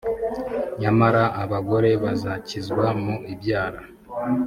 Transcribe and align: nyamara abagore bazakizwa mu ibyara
nyamara 0.81 1.23
abagore 1.43 1.89
bazakizwa 2.03 2.85
mu 3.03 3.15
ibyara 3.33 3.79